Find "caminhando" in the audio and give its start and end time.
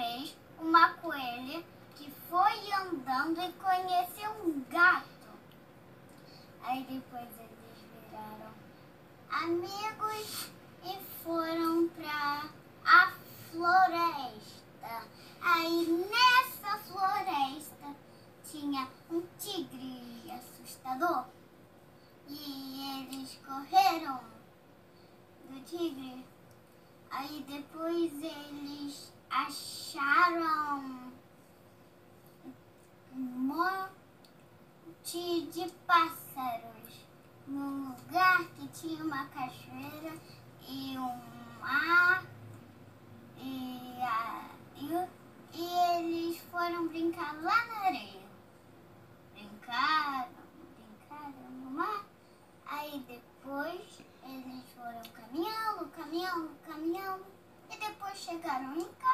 55.12-55.88, 55.88-56.50, 56.64-57.26